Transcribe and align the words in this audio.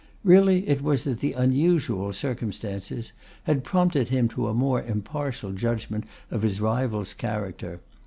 Really 0.23 0.67
it 0.67 0.81
was 0.81 1.03
that 1.03 1.19
the 1.19 1.33
unusual 1.33 2.11
circumstances 2.11 3.13
had 3.43 3.63
prompted 3.63 4.09
him 4.09 4.27
to 4.29 4.47
a 4.47 4.53
more 4.55 4.81
impartial 4.81 5.51
judgment 5.51 6.05
of 6.31 6.41
his 6.41 6.59
rival's 6.59 7.13
character. 7.13 7.81